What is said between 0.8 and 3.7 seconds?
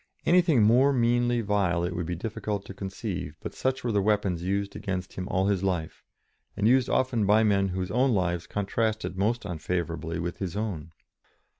meanly vile it would be difficult to conceive, but